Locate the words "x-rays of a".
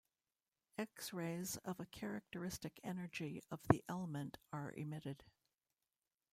0.79-1.85